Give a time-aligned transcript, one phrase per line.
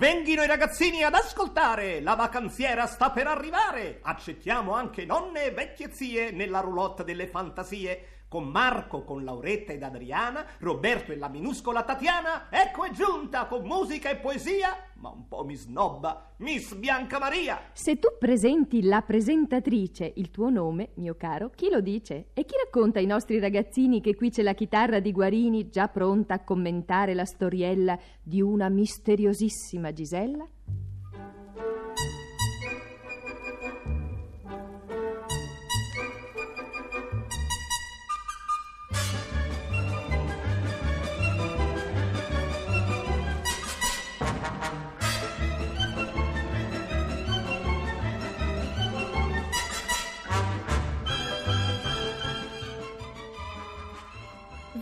[0.00, 3.98] Venghino i ragazzini ad ascoltare, la vacanziera sta per arrivare.
[4.00, 8.22] Accettiamo anche nonne e vecchie zie nella roulotte delle fantasie.
[8.26, 13.66] Con Marco, con Lauretta ed Adriana, Roberto e la minuscola Tatiana, ecco è giunta con
[13.66, 17.58] musica e poesia, ma un po' mi snobba, Miss Bianca Maria.
[17.72, 22.28] Se tu presenti la presentatrice, il tuo nome, mio caro, chi lo dice?
[22.34, 26.34] E chi racconta ai nostri ragazzini che qui c'è la chitarra di Guarini già pronta
[26.34, 30.46] a commentare la storiella di una misteriosissima Gisella?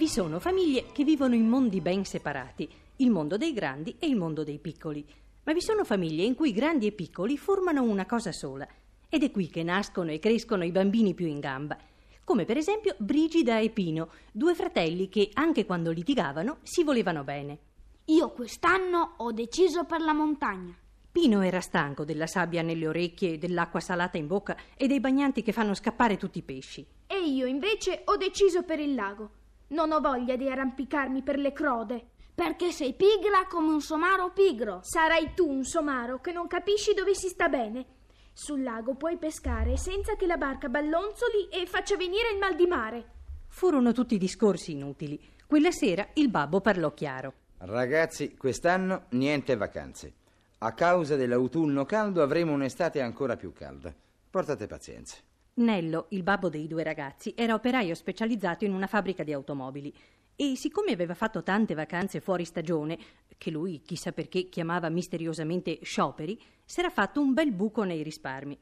[0.09, 4.17] Vi sono famiglie che vivono in mondi ben separati, il mondo dei grandi e il
[4.17, 5.05] mondo dei piccoli.
[5.43, 8.67] Ma vi sono famiglie in cui grandi e piccoli formano una cosa sola.
[9.07, 11.77] Ed è qui che nascono e crescono i bambini più in gamba.
[12.25, 17.59] Come per esempio Brigida e Pino, due fratelli che, anche quando litigavano, si volevano bene.
[18.07, 20.75] Io quest'anno ho deciso per la montagna.
[21.13, 25.53] Pino era stanco della sabbia nelle orecchie, dell'acqua salata in bocca e dei bagnanti che
[25.53, 26.87] fanno scappare tutti i pesci.
[27.07, 29.33] E io invece ho deciso per il lago.
[29.69, 32.07] Non ho voglia di arrampicarmi per le crode.
[32.35, 34.81] Perché sei pigra come un somaro pigro.
[34.83, 37.97] Sarai tu un somaro che non capisci dove si sta bene.
[38.33, 42.67] Sul lago puoi pescare senza che la barca ballonzoli e faccia venire il mal di
[42.67, 43.11] mare.
[43.49, 45.21] Furono tutti discorsi inutili.
[45.47, 47.33] Quella sera il babbo parlò chiaro.
[47.59, 50.13] Ragazzi, quest'anno niente vacanze.
[50.59, 53.93] A causa dell'autunno caldo avremo un'estate ancora più calda.
[54.31, 55.17] Portate pazienza.
[55.59, 59.93] Nello, il babbo dei due ragazzi, era operaio specializzato in una fabbrica di automobili
[60.37, 62.97] e siccome aveva fatto tante vacanze fuori stagione,
[63.37, 68.57] che lui chissà perché chiamava misteriosamente scioperi, s'era fatto un bel buco nei risparmi.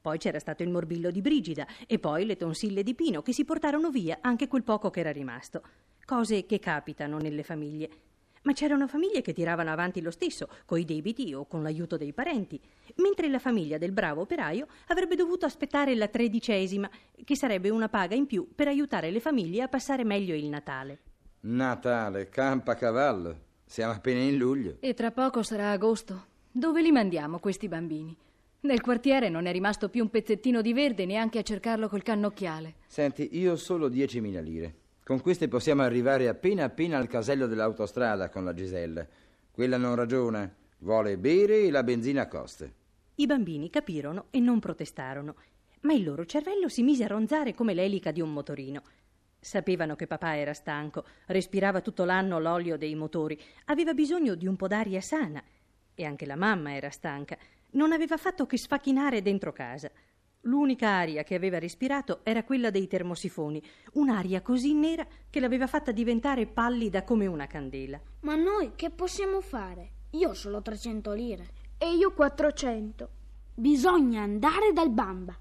[0.00, 3.44] Poi c'era stato il morbillo di Brigida e poi le tonsille di Pino che si
[3.44, 5.62] portarono via anche quel poco che era rimasto.
[6.04, 8.09] Cose che capitano nelle famiglie.
[8.42, 12.58] Ma c'erano famiglie che tiravano avanti lo stesso, coi debiti o con l'aiuto dei parenti,
[12.96, 16.88] mentre la famiglia del bravo operaio avrebbe dovuto aspettare la tredicesima,
[17.22, 20.98] che sarebbe una paga in più per aiutare le famiglie a passare meglio il Natale.
[21.40, 23.48] Natale, campa cavallo.
[23.66, 24.76] Siamo appena in luglio.
[24.80, 26.26] E tra poco sarà agosto.
[26.50, 28.16] Dove li mandiamo questi bambini?
[28.62, 32.74] Nel quartiere non è rimasto più un pezzettino di verde neanche a cercarlo col cannocchiale.
[32.86, 34.74] Senti, io ho solo 10.000 lire.
[35.10, 39.04] Con queste possiamo arrivare appena appena al casello dell'autostrada con la Gisella.
[39.50, 40.48] Quella non ragiona,
[40.78, 42.70] vuole bere e la benzina costa.
[43.16, 45.34] I bambini capirono e non protestarono,
[45.80, 48.84] ma il loro cervello si mise a ronzare come l'elica di un motorino.
[49.40, 54.54] Sapevano che papà era stanco, respirava tutto l'anno l'olio dei motori, aveva bisogno di un
[54.54, 55.42] po' d'aria sana.
[55.92, 57.36] E anche la mamma era stanca,
[57.70, 59.90] non aveva fatto che sfacchinare dentro casa.
[60.44, 63.62] L'unica aria che aveva respirato era quella dei termosifoni,
[63.94, 68.00] un'aria così nera che l'aveva fatta diventare pallida come una candela.
[68.20, 69.90] Ma noi che possiamo fare?
[70.12, 71.48] Io ho solo 300 lire.
[71.76, 73.08] E io 400.
[73.54, 75.36] Bisogna andare dal bamba.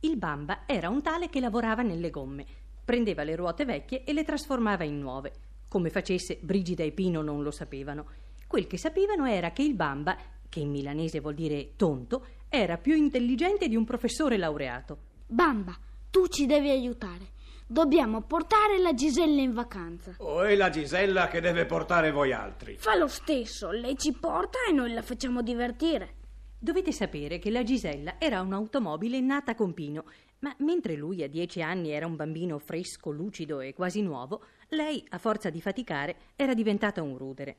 [0.00, 2.44] Il bamba era un tale che lavorava nelle gomme.
[2.84, 5.32] Prendeva le ruote vecchie e le trasformava in nuove.
[5.68, 8.06] Come facesse, Brigida e Pino non lo sapevano.
[8.48, 10.16] Quel che sapevano era che il bamba,
[10.48, 14.98] che in milanese vuol dire tonto, era più intelligente di un professore laureato.
[15.26, 15.78] Bamba,
[16.10, 17.38] tu ci devi aiutare.
[17.64, 20.16] Dobbiamo portare la Gisella in vacanza.
[20.18, 22.74] O è la Gisella che deve portare voi altri?
[22.76, 26.16] Fa lo stesso, lei ci porta e noi la facciamo divertire.
[26.58, 30.04] Dovete sapere che la Gisella era un'automobile nata con Pino,
[30.40, 35.04] ma mentre lui a dieci anni era un bambino fresco, lucido e quasi nuovo, lei,
[35.10, 37.56] a forza di faticare, era diventata un rudere.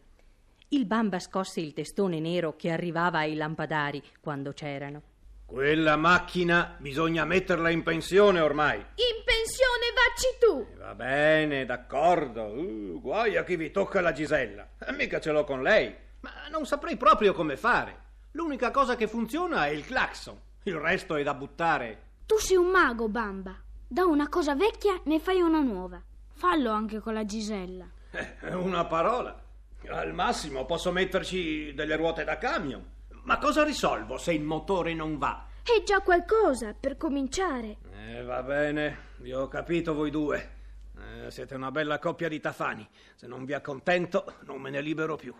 [0.73, 5.01] Il bamba scosse il testone nero che arrivava ai lampadari quando c'erano.
[5.45, 8.77] Quella macchina bisogna metterla in pensione ormai.
[8.77, 10.77] In pensione vacci tu!
[10.77, 12.43] Va bene, d'accordo.
[12.45, 14.65] Uh, guai a chi vi tocca la Gisella.
[14.79, 15.93] Eh, Mica ce l'ho con lei.
[16.21, 17.99] Ma non saprei proprio come fare.
[18.31, 20.39] L'unica cosa che funziona è il clacson.
[20.63, 22.03] Il resto è da buttare.
[22.25, 23.57] Tu sei un mago, Bamba.
[23.85, 26.01] Da una cosa vecchia ne fai una nuova.
[26.31, 27.89] Fallo anche con la Gisella.
[28.12, 29.50] Eh, una parola.
[29.89, 32.83] Al massimo posso metterci delle ruote da camion.
[33.24, 35.48] Ma cosa risolvo se il motore non va?
[35.63, 37.78] È già qualcosa per cominciare.
[37.92, 40.60] Eh, va bene, vi ho capito voi due.
[40.98, 42.88] Eh, siete una bella coppia di tafani.
[43.16, 45.33] Se non vi accontento, non me ne libero più.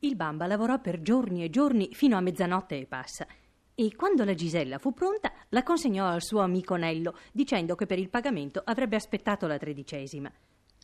[0.00, 3.26] Il bamba lavorò per giorni e giorni fino a mezzanotte e passa.
[3.74, 7.98] E quando la Gisella fu pronta, la consegnò al suo amico Nello, dicendo che per
[7.98, 10.32] il pagamento avrebbe aspettato la tredicesima.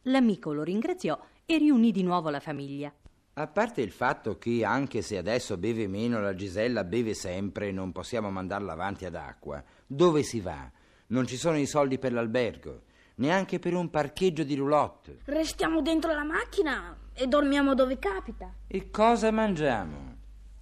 [0.04, 2.92] L'amico lo ringraziò e riunì di nuovo la famiglia.
[3.36, 7.72] A parte il fatto che anche se adesso beve meno, la Gisella beve sempre e
[7.72, 10.70] non possiamo mandarla avanti ad acqua, dove si va?
[11.08, 12.82] Non ci sono i soldi per l'albergo,
[13.16, 15.18] neanche per un parcheggio di roulotte.
[15.24, 18.52] Restiamo dentro la macchina e dormiamo dove capita.
[18.66, 20.16] E cosa mangiamo?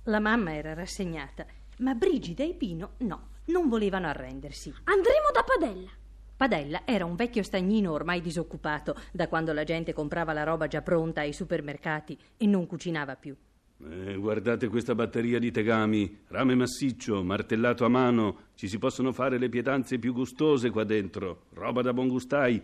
[0.05, 1.45] La mamma era rassegnata,
[1.79, 4.73] ma Brigida e Pino no, non volevano arrendersi.
[4.85, 5.91] Andremo da Padella.
[6.37, 10.83] Padella era un vecchio stagnino ormai disoccupato da quando la gente comprava la roba già
[10.83, 13.37] pronta ai supermercati e non cucinava più.
[13.85, 18.37] Eh, guardate questa batteria di tegami, rame massiccio, martellato a mano.
[18.55, 21.47] Ci si possono fare le pietanze più gustose qua dentro.
[21.55, 22.63] Roba da buon gustai.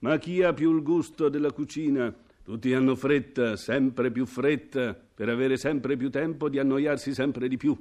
[0.00, 2.14] Ma chi ha più il gusto della cucina?
[2.42, 7.56] Tutti hanno fretta, sempre più fretta, per avere sempre più tempo di annoiarsi sempre di
[7.56, 7.76] più.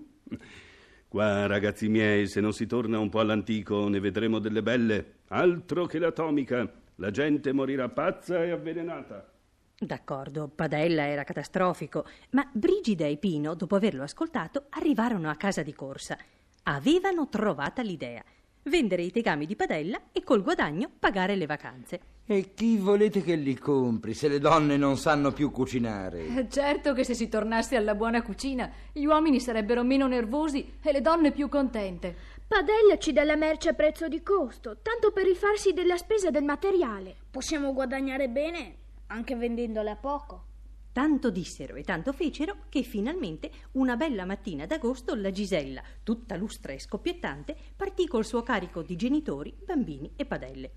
[1.09, 5.21] Qua, ragazzi miei, se non si torna un po' all'antico, ne vedremo delle belle.
[5.29, 6.71] Altro che l'atomica.
[6.97, 9.27] La gente morirà pazza e avvelenata.
[9.75, 15.73] D'accordo, Padella era catastrofico, ma Brigida e Pino, dopo averlo ascoltato, arrivarono a casa di
[15.73, 16.15] corsa.
[16.63, 18.23] Avevano trovata l'idea.
[18.61, 21.99] Vendere i tegami di Padella e col guadagno pagare le vacanze.
[22.31, 26.27] E chi volete che li compri se le donne non sanno più cucinare?
[26.27, 30.91] Eh, Certo che se si tornasse alla buona cucina, gli uomini sarebbero meno nervosi e
[30.91, 32.15] le donne più contente.
[32.47, 36.43] Padella ci dà la merce a prezzo di costo, tanto per rifarsi della spesa del
[36.43, 37.15] materiale.
[37.31, 38.75] Possiamo guadagnare bene
[39.07, 40.43] anche vendendola poco.
[40.91, 46.73] Tanto dissero e tanto fecero che finalmente una bella mattina d'agosto la Gisella, tutta lustra
[46.73, 50.71] e scoppiettante, partì col suo carico di genitori, bambini e padelle.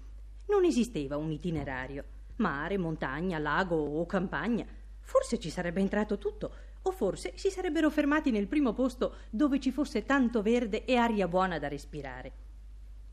[0.52, 2.04] Non esisteva un itinerario.
[2.36, 4.66] Mare, montagna, lago o campagna.
[5.00, 9.72] Forse ci sarebbe entrato tutto, o forse si sarebbero fermati nel primo posto dove ci
[9.72, 12.32] fosse tanto verde e aria buona da respirare.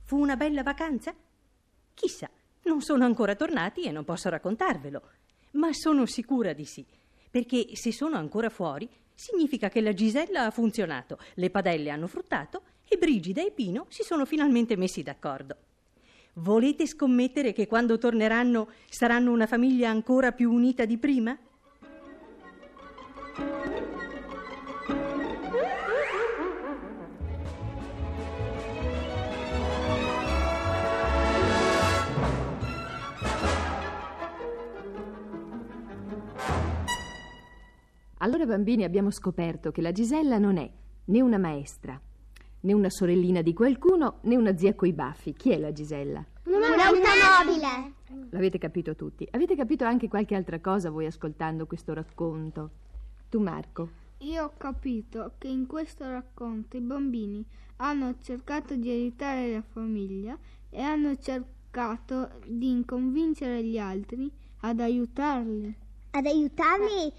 [0.02, 1.16] Fu una bella vacanza?
[1.94, 2.30] Chissà,
[2.64, 5.02] non sono ancora tornati e non posso raccontarvelo,
[5.52, 6.86] ma sono sicura di sì,
[7.32, 12.64] perché se sono ancora fuori significa che la Gisella ha funzionato, le padelle hanno fruttato
[12.86, 15.69] e Brigida e Pino si sono finalmente messi d'accordo.
[16.42, 21.38] Volete scommettere che quando torneranno saranno una famiglia ancora più unita di prima?
[38.20, 40.72] Allora, bambini, abbiamo scoperto che la Gisella non è
[41.06, 42.00] né una maestra,
[42.62, 45.34] né una sorellina di qualcuno, né una zia coi baffi.
[45.34, 46.24] Chi è la Gisella?
[46.44, 47.94] Un'automobile.
[48.32, 49.28] L'avete capito tutti.
[49.32, 52.72] Avete capito anche qualche altra cosa voi ascoltando questo racconto?
[53.30, 53.90] Tu, Marco?
[54.20, 57.46] Io ho capito che in questo racconto i bambini
[57.78, 60.38] hanno cercato di aiutare la famiglia
[60.70, 64.30] e hanno cercato di convincere gli altri
[64.62, 65.74] ad aiutarli.
[66.12, 67.14] ad aiutarli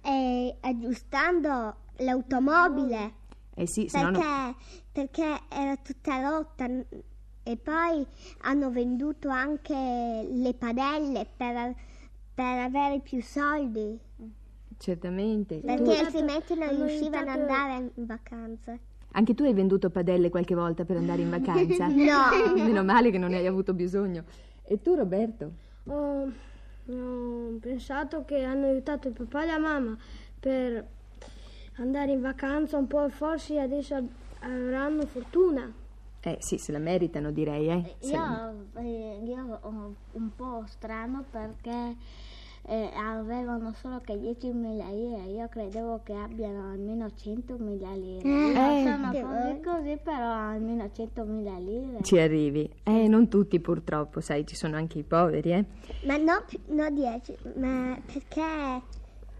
[0.00, 3.17] eh, aggiustando l'automobile
[3.60, 4.54] Eh sì, se no perché, non-
[4.92, 6.66] perché era tutta rotta
[7.42, 8.06] e poi
[8.42, 9.74] hanno venduto anche
[10.30, 11.74] le padelle per,
[12.34, 13.98] per avere più soldi
[14.78, 15.56] Certamente.
[15.56, 18.78] perché Tu- altrimenti non hanno riuscivano ad andare in vacanza.
[19.12, 21.86] anche tu hai venduto padelle qualche volta per andare in vacanza?
[21.90, 22.54] No.
[22.54, 24.22] Meno male che non ne hai avuto bisogno.
[24.62, 25.52] E tu, Roberto?
[25.86, 26.30] Ho,
[26.86, 29.96] ho pensato che hanno aiutato il papà e la mamma
[30.38, 30.86] per
[31.82, 33.96] andare in vacanza un po' forse adesso
[34.40, 35.70] avranno fortuna.
[36.20, 37.94] Eh sì, se la meritano direi, eh.
[38.00, 41.94] Se- Io, eh, io ho un po' strano perché
[42.70, 48.28] eh, avevano solo che 10.000 lire, io credevo che abbiano almeno 100.000 lire.
[48.28, 48.82] Eh.
[48.82, 52.02] Io sono così così, però almeno 100.000 lire.
[52.02, 52.68] Ci arrivi.
[52.82, 55.64] Eh, non tutti purtroppo, sai, ci sono anche i poveri, eh.
[56.04, 58.82] Ma no, no 10, ma perché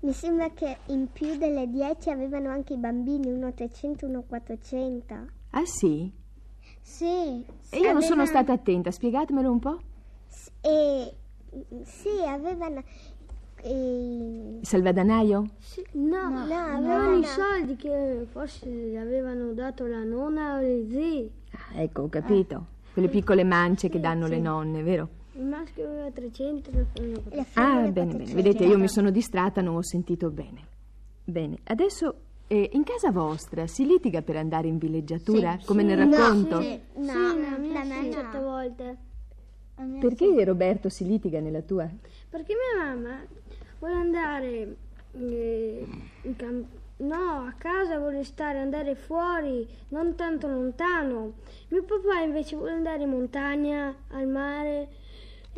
[0.00, 5.14] mi sembra che in più delle 10 avevano anche i bambini, uno 300, uno 400.
[5.50, 6.10] Ah sì?
[6.80, 7.44] Sì.
[7.70, 9.78] E io non sono stata attenta, spiegatemelo un po'.
[10.60, 11.14] E,
[11.84, 12.82] sì, avevano...
[13.62, 15.44] eh, Il salvadanaio?
[15.92, 17.18] No, no, avevano no.
[17.18, 21.30] i soldi che forse gli avevano dato la nonna o le zie.
[21.52, 22.66] Ah, ecco, ho capito.
[22.92, 25.08] Quelle piccole mance che danno le nonne, vero?
[25.38, 27.61] Il maschio aveva 300 la femmina le 400.
[27.61, 28.11] Ah, bene, bene.
[28.11, 28.35] 400.
[28.35, 30.66] Vedete, io mi sono distratta, non ho sentito bene.
[31.23, 32.14] Bene, adesso
[32.49, 36.61] eh, in casa vostra si litiga per andare in villeggiatura, come nel racconto?
[36.61, 38.12] Sì, no, sì, la mia da me sì, no.
[38.12, 38.97] certe volte.
[40.00, 41.88] Perché Roberto si litiga nella tua?
[42.28, 43.21] Perché mia mamma
[43.78, 44.76] vuole andare
[45.12, 45.87] eh,
[46.23, 46.66] in cam-
[46.97, 51.35] no, a casa vuole stare, andare fuori, non tanto lontano.
[51.68, 54.88] Mio papà invece vuole andare in montagna, al mare,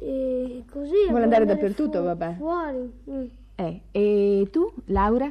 [0.02, 1.06] e così.
[1.08, 2.34] Vuole andare dappertutto, fu- vabbè.
[2.36, 2.92] Fuori.
[3.10, 3.24] mm.
[3.56, 5.30] Eh, e tu, Laura?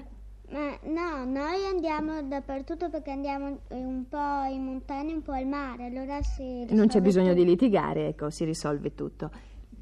[0.51, 5.45] Ma no, noi andiamo dappertutto perché andiamo eh, un po' in montagna, un po' al
[5.45, 7.39] mare, allora si Non c'è bisogno tutto.
[7.43, 9.29] di litigare, ecco, si risolve tutto.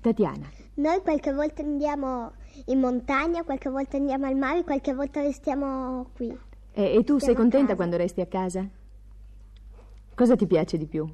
[0.02, 2.32] Tatiana, Noi qualche volta andiamo
[2.66, 6.38] in montagna, qualche volta andiamo al mare, qualche volta restiamo qui.
[6.74, 8.66] e, e tu sei Stiamo a contenta quando resti a casa?
[10.16, 11.08] Cosa ti piace di più?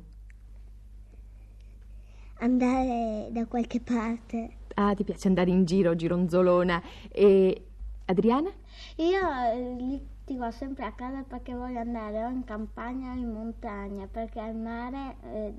[2.44, 4.50] Andare da qualche parte.
[4.74, 6.82] Ah, ti piace andare in giro, gironzolona.
[7.10, 7.68] E
[8.04, 8.52] Adriana?
[8.98, 9.20] Io
[9.54, 14.42] eh, litigo sempre a casa perché voglio andare o in campagna o in montagna, perché
[14.42, 15.54] al mare eh,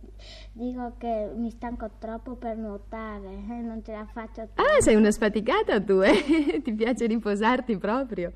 [0.53, 5.11] dico che mi stanco troppo per nuotare e non ce la faccio Ah, sei una
[5.11, 6.61] sfaticata tu, eh?
[6.62, 8.31] ti piace riposarti proprio.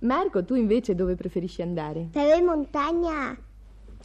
[0.00, 2.08] Marco, tu invece dove preferisci andare?
[2.10, 3.38] Però in montagna,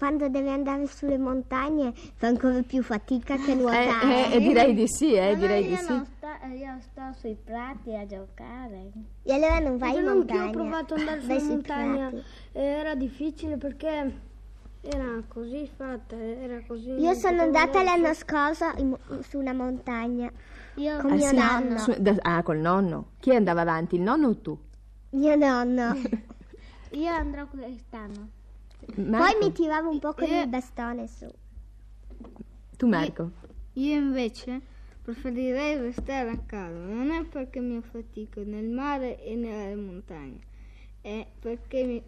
[0.01, 4.31] quando devi andare sulle montagne, fa ancora più fatica che nuotare.
[4.31, 5.89] Eh, eh, direi di sì, eh, direi io di sì.
[5.89, 8.89] non sto, io sto sui prati a giocare.
[9.22, 10.50] E allora non vai Io in non più montagna.
[10.50, 12.24] ho provato ad andare sulla sui montagna, prati.
[12.53, 14.20] era difficile perché
[14.81, 16.89] era così fatta, era così.
[16.89, 20.31] Io non sono andata l'anno scorso in su una montagna
[20.77, 21.36] Io con Ah, mio sì?
[21.36, 21.77] nonno.
[21.77, 23.10] Su- da- ah, col nonno.
[23.20, 24.58] Chi andava avanti, il nonno o tu?
[25.12, 25.93] Mio nonno.
[26.93, 28.39] Io andrò quest'anno.
[28.96, 29.38] Marco?
[29.38, 30.42] Poi mi tiravo un po' con Eh.
[30.42, 31.28] il bastone su.
[32.78, 33.32] Tu, Marco?
[33.74, 34.62] Io invece
[35.02, 40.40] preferirei restare a casa, non è perché mi affatico nel mare e nelle montagne,
[41.02, 42.04] è perché mi...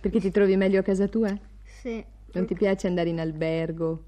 [0.00, 1.36] Perché ti trovi meglio a casa tua?
[1.64, 4.04] se- Non ti piace andare in albergo?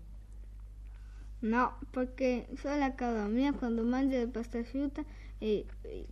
[1.42, 5.02] No, perché solo a casa mia quando mangio la pasta asciutta
[5.42, 5.64] e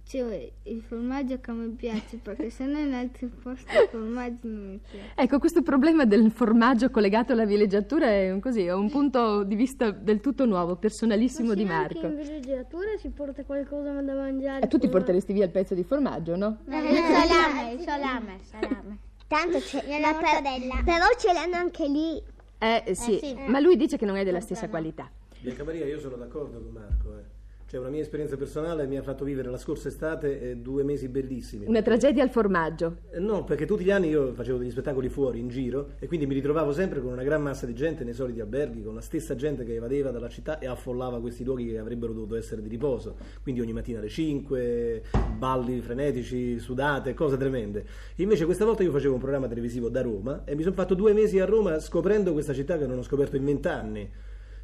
[0.08, 4.70] c'è il formaggio che mi piace, perché se no in altri posti il formaggio non
[4.70, 5.11] mi piace.
[5.14, 9.54] Ecco, questo problema del formaggio collegato alla villeggiatura è un, così, è un punto di
[9.54, 12.06] vista del tutto nuovo, personalissimo di Marco.
[12.06, 14.64] in villeggiatura si porta qualcosa da mangiare.
[14.64, 16.61] E tu ti porteresti via il pezzo di formaggio, no?
[16.64, 18.99] Il salame, il salame, il salame.
[19.26, 20.80] Tanto c'è per- mortadella.
[20.87, 22.23] però ce l'hanno anche lì.
[22.61, 23.37] Eh sì, sì.
[23.47, 25.11] ma lui dice che non è della stessa qualità.
[25.40, 27.18] Bianca Maria, io sono d'accordo con Marco.
[27.18, 27.37] eh.
[27.70, 31.06] Cioè, una mia esperienza personale mi ha fatto vivere la scorsa estate eh, due mesi
[31.06, 31.66] bellissimi.
[31.66, 33.00] Una tragedia al formaggio.
[33.10, 36.25] Eh, No, perché tutti gli anni io facevo degli spettacoli fuori, in giro, e quindi
[36.25, 39.34] mi ritrovavo sempre con una gran massa di gente nei soliti alberghi, con la stessa
[39.34, 43.16] gente che evadeva dalla città e affollava questi luoghi che avrebbero dovuto essere di riposo.
[43.42, 45.02] Quindi ogni mattina alle 5,
[45.37, 47.84] balli frenetici, sudate, cose tremende.
[48.16, 51.12] Invece questa volta io facevo un programma televisivo da Roma e mi sono fatto due
[51.12, 54.10] mesi a Roma scoprendo questa città che non ho scoperto in vent'anni.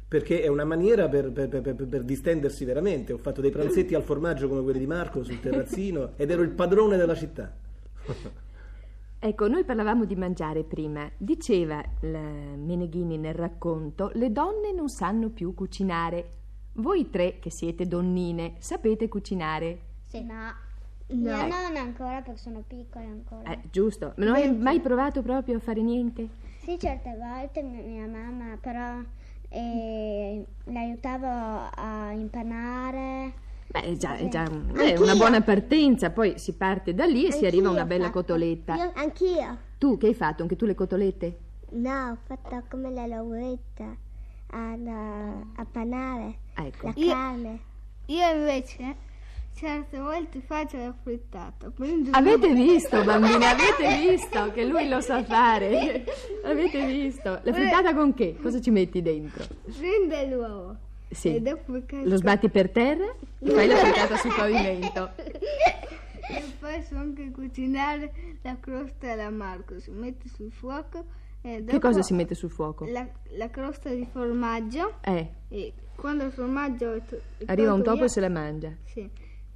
[0.07, 3.11] Perché è una maniera per, per- per- per- distendersi veramente.
[3.13, 6.51] Ho fatto dei pranzetti al formaggio come quelli di Marco sul terrazzino ed ero il
[6.51, 7.53] padrone della città.
[9.17, 11.09] Ecco, noi parlavamo di mangiare prima.
[11.17, 16.29] Diceva la Meneghini nel racconto, le donne non sanno più cucinare.
[16.73, 19.79] Voi tre, che siete donnine, sapete cucinare?
[20.07, 20.23] Sì.
[20.23, 20.53] No.
[21.07, 21.29] No.
[21.29, 23.51] Io non ancora perché sono piccola ancora.
[23.51, 24.13] Eh, giusto.
[24.17, 26.27] Ma non hai mai provato proprio a fare niente?
[26.61, 28.99] Sì, certe volte mia, mia mamma però
[29.55, 33.33] eh, l'aiutavo a impanare.
[33.67, 37.25] Beh, è già, è già un- è una buona partenza, poi si parte da lì
[37.25, 38.75] e si arriva a una bella cotoletta.
[38.75, 39.57] Io, anch'io.
[39.77, 40.41] Tu che hai fatto?
[40.43, 41.37] Anche tu le cotolette?
[41.71, 43.95] No, ho fatto come la Lauretta
[44.51, 46.87] ad, a panare Ecco.
[46.87, 47.59] la Io- carne.
[48.07, 48.95] Io invece
[49.55, 50.41] certe volte
[51.01, 51.69] frittata.
[51.71, 53.45] Prendo Avete visto, bambini?
[53.45, 56.03] Avete visto che lui lo sa fare?
[56.43, 57.39] Avete visto?
[57.41, 58.35] La frittata con che?
[58.41, 59.45] Cosa ci metti dentro?
[59.77, 60.75] prende l'uovo
[61.09, 61.41] Sì.
[62.03, 63.05] Lo sbatti per terra
[63.39, 65.11] e fai la frittata sul pavimento.
[66.27, 69.79] E poi so anche cucinare la crosta alla Marco.
[69.79, 71.05] Si mette sul fuoco
[71.39, 72.85] Che cosa si mette sul fuoco?
[72.87, 73.07] La,
[73.37, 76.99] la crosta di formaggio Eh, e quando il formaggio
[77.45, 78.71] arriva un topo via- e se la mangia.
[78.85, 79.07] Sì.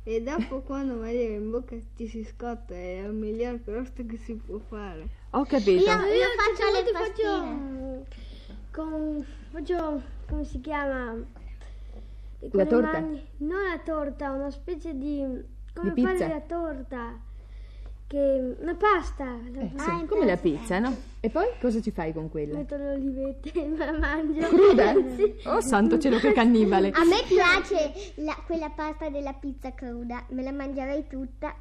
[0.10, 4.34] E dopo quando va in bocca ci si scotta, è la miglior crosta che si
[4.34, 5.08] può fare.
[5.30, 5.84] Ho capito.
[5.84, 8.06] Io, io faccio le ti pastine.
[8.72, 11.16] con faccio come si chiama
[12.40, 13.00] La torta?
[13.02, 15.24] non la torta una specie di
[15.76, 17.20] come Di fare la torta
[18.10, 20.00] che una pasta la Eh, pasta.
[20.00, 20.96] sì, come la pizza, no?
[21.20, 22.58] E poi cosa ci fai con quella?
[22.58, 24.94] metto le olivette e me la mangio Cruda?
[25.16, 25.36] Sì.
[25.46, 26.90] Oh santo cielo che cannibale.
[26.90, 31.54] A me piace la- quella pasta della pizza cruda, me la mangerei tutta.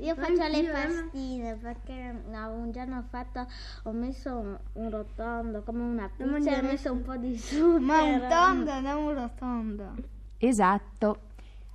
[0.00, 0.72] Io faccio le Anch'io, eh.
[0.72, 3.46] pastine perché no, un giorno ho fatto,
[3.84, 7.80] ho messo un, un rotondo come una pizza e ho messo un po' di zucchero.
[7.80, 9.94] ma un tondo non un rotondo
[10.36, 11.18] Esatto.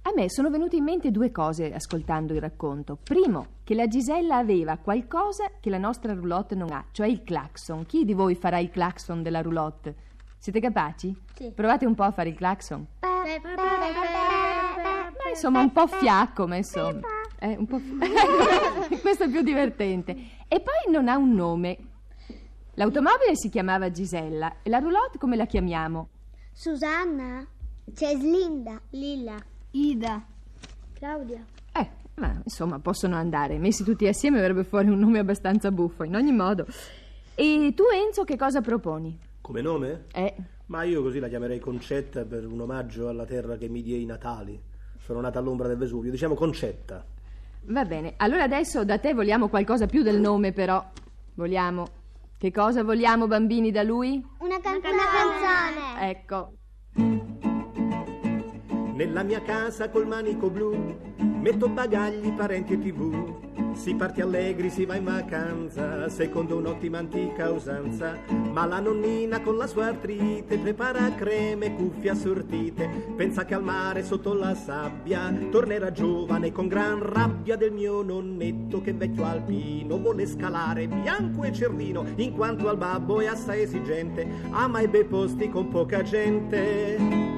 [0.07, 2.97] A me sono venute in mente due cose ascoltando il racconto.
[3.03, 7.85] Primo, che la Gisella aveva qualcosa che la nostra roulotte non ha, cioè il clacson.
[7.85, 9.95] Chi di voi farà il clacson della roulotte?
[10.37, 11.13] Siete capaci?
[11.35, 11.51] Sì.
[11.53, 12.87] Provate un po' a fare il clacson.
[13.01, 13.09] Ma
[15.29, 17.01] insomma, un po' fiacco, ma insomma.
[17.37, 17.81] È un po'...
[19.01, 20.15] Questo è più divertente.
[20.47, 21.77] E poi non ha un nome.
[22.75, 26.07] L'automobile si chiamava Gisella e la roulotte come la chiamiamo?
[26.53, 27.45] Susanna,
[27.93, 29.35] Ceslinda, Lilla,
[29.77, 30.25] Ida.
[30.93, 31.45] Claudia.
[31.73, 33.59] Eh, ma insomma, possono andare.
[33.59, 36.65] Messi tutti assieme verrebbe fuori un nome abbastanza buffo, in ogni modo.
[37.35, 39.17] E tu, Enzo, che cosa proponi?
[39.41, 40.05] Come nome?
[40.13, 40.33] Eh,
[40.67, 44.05] Ma io così la chiamerei Concetta per un omaggio alla terra che mi diede i
[44.05, 44.59] Natali.
[44.99, 47.05] Sono nata all'ombra del Vesuvio, diciamo Concetta.
[47.65, 48.15] va bene.
[48.17, 50.83] Allora adesso da te vogliamo qualcosa più del nome, però.
[51.35, 51.85] Vogliamo.
[52.37, 54.23] Che cosa vogliamo, bambini, da lui?
[54.39, 56.09] Una, can- una canzone.
[56.09, 56.51] Ecco.
[58.97, 60.95] Nella mia casa col manico blu
[61.39, 63.75] metto bagagli, parenti e tv.
[63.75, 68.17] Si parte allegri, si va in vacanza, secondo un'ottima antica usanza.
[68.51, 72.89] Ma la nonnina con la sua artrite prepara creme, cuffie assortite.
[73.15, 78.81] Pensa che al mare sotto la sabbia tornerà giovane con gran rabbia del mio nonnetto
[78.81, 84.27] che vecchio alpino vuole scalare bianco e cerlino, in quanto al babbo è assai esigente,
[84.49, 87.36] ama i bei posti con poca gente.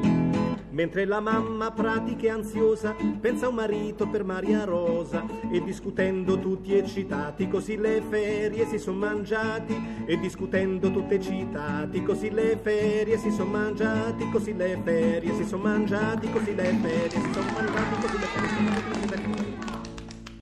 [0.80, 6.40] Mentre la mamma pratica e ansiosa pensa a un marito per Maria Rosa e discutendo
[6.40, 13.18] tutti eccitati così le ferie si son mangiati e discutendo tutti eccitati così le ferie
[13.18, 16.56] si son mangiati così le ferie si son mangiati così le ferie si son mangiati
[16.56, 17.96] così le ferie si son mangiati.
[18.00, 18.89] così le ferie